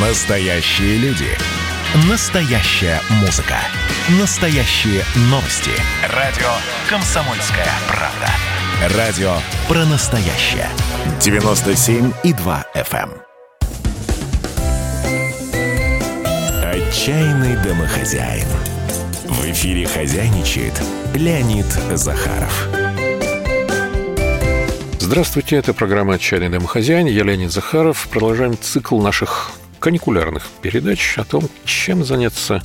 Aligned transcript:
Настоящие 0.00 0.96
люди. 0.98 1.26
Настоящая 2.08 3.00
музыка. 3.20 3.56
Настоящие 4.20 5.02
новости. 5.22 5.72
Радио 6.14 6.46
«Комсомольская 6.88 7.66
правда». 7.88 8.96
Радио 8.96 9.32
про 9.66 9.84
настоящее. 9.86 10.68
97,2 11.18 12.64
FM. 12.76 13.10
эм. 13.10 13.12
Отчаянный 16.62 17.56
домохозяин. 17.56 18.46
В 19.24 19.50
эфире 19.50 19.88
хозяйничает 19.88 20.80
Леонид 21.12 21.66
Захаров. 21.94 22.68
Здравствуйте, 25.00 25.56
это 25.56 25.74
программа 25.74 26.14
«Отчаянный 26.14 26.50
домохозяин». 26.50 27.06
Я 27.06 27.24
Леонид 27.24 27.50
Захаров. 27.50 28.06
Продолжаем 28.12 28.56
цикл 28.56 29.00
наших 29.00 29.57
каникулярных 29.78 30.46
передач 30.62 31.18
о 31.18 31.24
том, 31.24 31.48
чем 31.64 32.04
заняться 32.04 32.62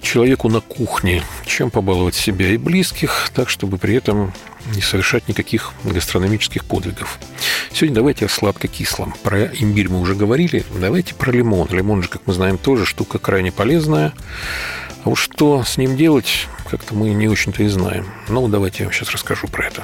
человеку 0.00 0.48
на 0.48 0.60
кухне, 0.60 1.22
чем 1.46 1.70
побаловать 1.70 2.14
себя 2.14 2.48
и 2.48 2.56
близких, 2.56 3.30
так, 3.34 3.48
чтобы 3.48 3.78
при 3.78 3.94
этом 3.94 4.32
не 4.74 4.82
совершать 4.82 5.28
никаких 5.28 5.72
гастрономических 5.84 6.64
подвигов. 6.64 7.18
Сегодня 7.72 7.96
давайте 7.96 8.26
о 8.26 8.28
сладко-кислом. 8.28 9.14
Про 9.22 9.46
имбирь 9.46 9.88
мы 9.88 10.00
уже 10.00 10.14
говорили, 10.14 10.64
давайте 10.74 11.14
про 11.14 11.30
лимон. 11.30 11.68
Лимон 11.70 12.02
же, 12.02 12.08
как 12.08 12.22
мы 12.26 12.34
знаем, 12.34 12.58
тоже 12.58 12.86
штука 12.86 13.18
крайне 13.18 13.52
полезная. 13.52 14.12
А 15.04 15.08
вот 15.08 15.16
что 15.16 15.64
с 15.64 15.78
ним 15.78 15.96
делать, 15.96 16.46
как-то 16.70 16.94
мы 16.94 17.10
не 17.10 17.28
очень-то 17.28 17.62
и 17.62 17.68
знаем. 17.68 18.06
Ну, 18.28 18.48
давайте 18.48 18.80
я 18.80 18.84
вам 18.86 18.94
сейчас 18.94 19.10
расскажу 19.10 19.48
про 19.48 19.66
это. 19.66 19.82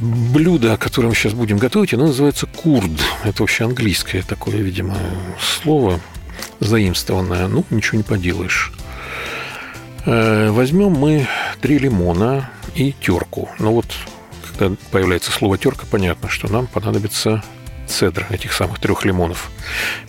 Блюдо, 0.00 0.78
которое 0.78 1.08
мы 1.08 1.14
сейчас 1.14 1.34
будем 1.34 1.58
готовить, 1.58 1.92
оно 1.92 2.06
называется 2.06 2.46
курд. 2.46 2.90
Это 3.22 3.42
вообще 3.42 3.64
английское 3.64 4.22
такое, 4.22 4.56
видимо, 4.56 4.96
слово 5.38 6.00
заимствованное. 6.58 7.48
Ну, 7.48 7.66
ничего 7.68 7.98
не 7.98 8.04
поделаешь. 8.04 8.72
Э, 10.06 10.50
возьмем 10.50 10.92
мы 10.92 11.28
три 11.60 11.78
лимона 11.78 12.50
и 12.74 12.92
терку. 12.92 13.50
Ну 13.58 13.72
вот, 13.72 13.86
когда 14.48 14.74
появляется 14.90 15.32
слово 15.32 15.58
терка, 15.58 15.84
понятно, 15.90 16.30
что 16.30 16.50
нам 16.50 16.66
понадобится 16.66 17.44
цедра 17.86 18.26
этих 18.30 18.54
самых 18.54 18.78
трех 18.78 19.04
лимонов. 19.04 19.50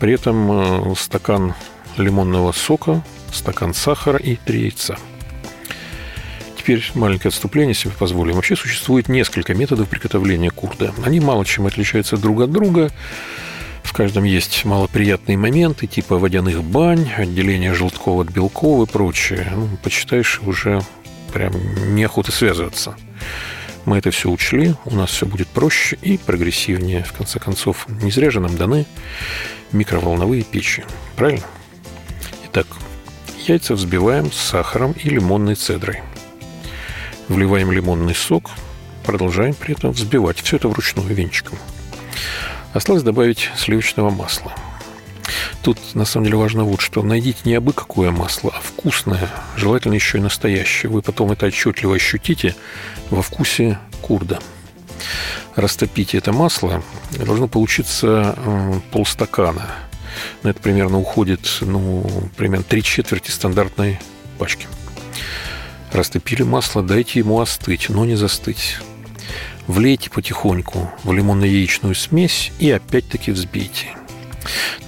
При 0.00 0.12
этом 0.14 0.50
э, 0.90 0.94
стакан 0.96 1.54
лимонного 1.96 2.50
сока, 2.50 3.04
стакан 3.32 3.72
сахара 3.72 4.18
и 4.18 4.34
три 4.34 4.62
яйца– 4.62 4.98
теперь 6.66 6.90
маленькое 6.94 7.28
отступление 7.28 7.74
себе 7.74 7.92
позволим. 7.96 8.34
Вообще 8.34 8.56
существует 8.56 9.08
несколько 9.08 9.54
методов 9.54 9.88
приготовления 9.88 10.50
курда. 10.50 10.92
Они 11.04 11.20
мало 11.20 11.44
чем 11.44 11.66
отличаются 11.66 12.16
друг 12.16 12.40
от 12.40 12.50
друга. 12.50 12.90
В 13.84 13.92
каждом 13.92 14.24
есть 14.24 14.64
малоприятные 14.64 15.38
моменты, 15.38 15.86
типа 15.86 16.18
водяных 16.18 16.64
бань, 16.64 17.08
отделение 17.16 17.72
желтков 17.72 18.18
от 18.18 18.30
белков 18.34 18.88
и 18.88 18.90
прочее. 18.90 19.46
Ну, 19.54 19.68
почитаешь, 19.80 20.40
уже 20.44 20.82
прям 21.32 21.52
неохота 21.94 22.32
связываться. 22.32 22.96
Мы 23.84 23.98
это 23.98 24.10
все 24.10 24.28
учли, 24.28 24.74
у 24.86 24.96
нас 24.96 25.10
все 25.10 25.24
будет 25.24 25.46
проще 25.46 25.96
и 26.02 26.18
прогрессивнее. 26.18 27.04
В 27.04 27.12
конце 27.12 27.38
концов, 27.38 27.86
не 28.02 28.10
зря 28.10 28.32
же 28.32 28.40
нам 28.40 28.56
даны 28.56 28.86
микроволновые 29.70 30.42
печи. 30.42 30.84
Правильно? 31.14 31.46
Итак, 32.46 32.66
яйца 33.46 33.74
взбиваем 33.74 34.32
с 34.32 34.36
сахаром 34.36 34.96
и 35.00 35.08
лимонной 35.08 35.54
цедрой– 35.54 36.00
вливаем 37.28 37.72
лимонный 37.72 38.14
сок, 38.14 38.50
продолжаем 39.04 39.54
при 39.54 39.74
этом 39.74 39.92
взбивать. 39.92 40.40
Все 40.40 40.56
это 40.56 40.68
вручную 40.68 41.14
венчиком. 41.14 41.58
Осталось 42.72 43.02
добавить 43.02 43.50
сливочного 43.56 44.10
масла. 44.10 44.52
Тут 45.62 45.78
на 45.94 46.04
самом 46.04 46.26
деле 46.26 46.36
важно 46.36 46.64
вот 46.64 46.80
что. 46.80 47.02
Найдите 47.02 47.40
не 47.44 47.54
абы 47.54 47.72
какое 47.72 48.10
масло, 48.10 48.52
а 48.54 48.60
вкусное, 48.60 49.28
желательно 49.56 49.94
еще 49.94 50.18
и 50.18 50.20
настоящее. 50.20 50.90
Вы 50.90 51.02
потом 51.02 51.32
это 51.32 51.46
отчетливо 51.46 51.96
ощутите 51.96 52.54
во 53.10 53.22
вкусе 53.22 53.78
курда. 54.02 54.38
Растопите 55.56 56.18
это 56.18 56.32
масло, 56.32 56.82
должно 57.12 57.48
получиться 57.48 58.36
полстакана. 58.92 59.66
На 60.42 60.50
это 60.50 60.60
примерно 60.60 60.98
уходит, 60.98 61.58
ну, 61.60 62.06
примерно 62.36 62.64
три 62.64 62.82
четверти 62.82 63.30
стандартной 63.30 63.98
пачки. 64.38 64.66
Растопили 65.96 66.42
масло, 66.42 66.82
дайте 66.82 67.20
ему 67.20 67.40
остыть, 67.40 67.88
но 67.88 68.04
не 68.04 68.16
застыть. 68.16 68.76
Влейте 69.66 70.10
потихоньку 70.10 70.90
в 71.02 71.10
лимонно-яичную 71.10 71.94
смесь 71.94 72.52
и 72.58 72.70
опять-таки 72.70 73.30
взбейте. 73.30 73.96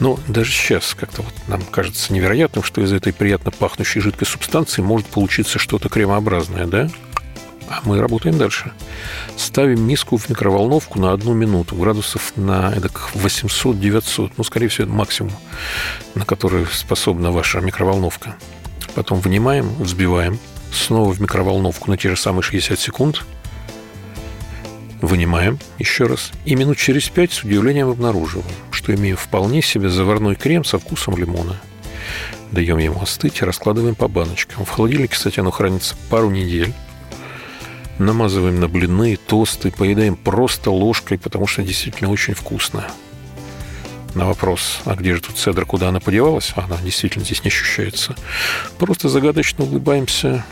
Но 0.00 0.20
даже 0.28 0.52
сейчас 0.52 0.94
как-то 0.94 1.22
вот 1.22 1.32
нам 1.46 1.62
кажется 1.62 2.12
невероятным, 2.12 2.62
что 2.62 2.82
из 2.82 2.92
этой 2.92 3.14
приятно 3.14 3.50
пахнущей 3.50 4.02
жидкой 4.02 4.26
субстанции 4.26 4.82
может 4.82 5.06
получиться 5.06 5.58
что-то 5.58 5.88
кремообразное, 5.88 6.66
да? 6.66 6.90
А 7.70 7.80
мы 7.84 8.02
работаем 8.02 8.36
дальше. 8.36 8.72
Ставим 9.38 9.88
миску 9.88 10.18
в 10.18 10.28
микроволновку 10.28 11.00
на 11.00 11.12
одну 11.12 11.32
минуту, 11.32 11.74
градусов 11.74 12.34
на 12.36 12.74
800-900, 12.74 14.32
ну, 14.36 14.44
скорее 14.44 14.68
всего, 14.68 14.92
максимум, 14.92 15.32
на 16.14 16.26
который 16.26 16.66
способна 16.66 17.32
ваша 17.32 17.60
микроволновка. 17.60 18.36
Потом 18.94 19.20
вынимаем, 19.20 19.74
взбиваем, 19.76 20.38
снова 20.72 21.12
в 21.12 21.20
микроволновку 21.20 21.90
на 21.90 21.96
те 21.96 22.10
же 22.10 22.16
самые 22.16 22.42
60 22.42 22.78
секунд. 22.78 23.24
Вынимаем 25.00 25.58
еще 25.78 26.06
раз. 26.06 26.32
И 26.44 26.56
минут 26.56 26.76
через 26.76 27.08
пять 27.08 27.32
с 27.32 27.44
удивлением 27.44 27.88
обнаруживаем, 27.88 28.46
что 28.70 28.94
имеем 28.94 29.16
вполне 29.16 29.62
себе 29.62 29.88
заварной 29.88 30.34
крем 30.34 30.64
со 30.64 30.78
вкусом 30.78 31.16
лимона. 31.16 31.60
Даем 32.50 32.78
ему 32.78 33.02
остыть 33.02 33.40
и 33.40 33.44
раскладываем 33.44 33.94
по 33.94 34.08
баночкам. 34.08 34.64
В 34.64 34.70
холодильнике, 34.70 35.12
кстати, 35.14 35.38
оно 35.38 35.50
хранится 35.50 35.94
пару 36.10 36.30
недель. 36.30 36.72
Намазываем 37.98 38.60
на 38.60 38.68
блины, 38.68 39.16
тосты, 39.16 39.70
поедаем 39.70 40.16
просто 40.16 40.70
ложкой, 40.70 41.18
потому 41.18 41.46
что 41.46 41.62
действительно 41.62 42.10
очень 42.10 42.34
вкусно. 42.34 42.86
На 44.14 44.26
вопрос, 44.26 44.80
а 44.84 44.94
где 44.94 45.14
же 45.14 45.20
тут 45.20 45.36
цедра, 45.36 45.64
куда 45.64 45.88
она 45.90 46.00
подевалась, 46.00 46.52
она 46.56 46.76
действительно 46.82 47.24
здесь 47.24 47.44
не 47.44 47.48
ощущается. 47.48 48.16
Просто 48.78 49.08
загадочно 49.08 49.64
улыбаемся, 49.64 50.44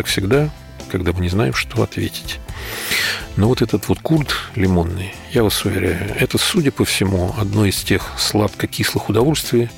как 0.00 0.06
всегда, 0.06 0.48
когда 0.90 1.12
мы 1.12 1.20
не 1.20 1.28
знаем, 1.28 1.52
что 1.52 1.82
ответить. 1.82 2.40
Но 3.36 3.48
вот 3.48 3.60
этот 3.60 3.86
вот 3.88 3.98
курд 4.00 4.34
лимонный, 4.54 5.14
я 5.30 5.42
вас 5.42 5.62
уверяю, 5.66 6.16
это, 6.18 6.38
судя 6.38 6.72
по 6.72 6.86
всему, 6.86 7.34
одно 7.36 7.66
из 7.66 7.76
тех 7.82 8.02
сладко-кислых 8.16 9.10
удовольствий, 9.10 9.68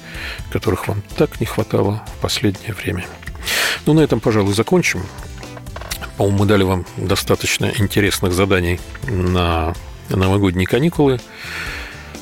которых 0.52 0.86
вам 0.86 1.02
так 1.16 1.40
не 1.40 1.46
хватало 1.46 2.04
в 2.06 2.20
последнее 2.20 2.72
время. 2.72 3.04
Ну, 3.84 3.94
на 3.94 4.00
этом, 4.00 4.20
пожалуй, 4.20 4.54
закончим. 4.54 5.02
По-моему, 6.16 6.38
мы 6.38 6.46
дали 6.46 6.62
вам 6.62 6.86
достаточно 6.96 7.72
интересных 7.78 8.32
заданий 8.32 8.78
на 9.08 9.74
новогодние 10.08 10.68
каникулы. 10.68 11.18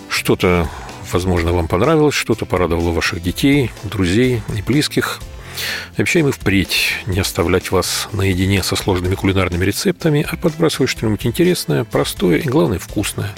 Что-то, 0.08 0.70
возможно, 1.12 1.52
вам 1.52 1.68
понравилось, 1.68 2.14
что-то 2.14 2.46
порадовало 2.46 2.92
ваших 2.92 3.20
детей, 3.22 3.70
друзей 3.82 4.40
и 4.56 4.62
близких– 4.62 5.20
Обещаем 5.96 6.28
и 6.28 6.32
впредь 6.32 6.94
не 7.06 7.20
оставлять 7.20 7.70
вас 7.70 8.08
наедине 8.12 8.62
со 8.62 8.76
сложными 8.76 9.14
кулинарными 9.14 9.64
рецептами, 9.64 10.26
а 10.28 10.36
подбрасывать 10.36 10.90
что-нибудь 10.90 11.26
интересное, 11.26 11.84
простое 11.84 12.38
и, 12.38 12.48
главное, 12.48 12.78
вкусное. 12.78 13.34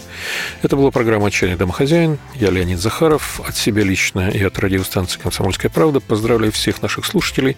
Это 0.62 0.77
была 0.77 0.91
программа 0.91 1.28
«Отчаянный 1.28 1.59
домохозяин». 1.59 2.19
Я 2.34 2.50
Леонид 2.50 2.78
Захаров. 2.78 3.41
От 3.47 3.56
себя 3.56 3.83
лично 3.83 4.28
и 4.28 4.43
от 4.43 4.59
радиостанции 4.59 5.19
«Комсомольская 5.19 5.71
правда» 5.71 6.00
поздравляю 6.00 6.53
всех 6.53 6.83
наших 6.83 7.06
слушателей 7.06 7.56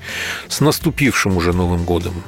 с 0.49 0.61
наступившим 0.61 1.37
уже 1.37 1.53
Новым 1.53 1.85
годом. 1.85 2.23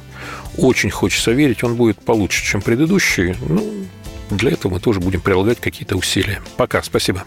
Очень 0.57 0.89
хочется 0.89 1.31
верить, 1.31 1.63
он 1.63 1.75
будет 1.75 1.99
получше, 2.03 2.43
чем 2.43 2.61
предыдущий. 2.61 3.35
Ну, 3.41 3.87
для 4.29 4.51
этого 4.51 4.73
мы 4.73 4.79
тоже 4.79 4.99
будем 4.99 5.21
прилагать 5.21 5.59
какие-то 5.59 5.95
усилия. 5.95 6.41
Пока, 6.57 6.81
спасибо. 6.81 7.23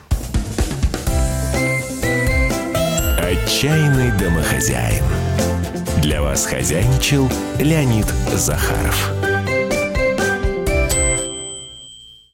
Отчаянный 3.50 4.12
домохозяин. 4.12 5.02
Для 6.00 6.22
вас 6.22 6.46
хозяйничал 6.46 7.28
Леонид 7.58 8.06
Захаров. 8.32 9.29